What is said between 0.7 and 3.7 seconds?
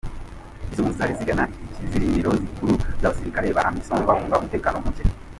Izo mpunzi zaje zigana ikirindiro gikuru c'abasirikare ba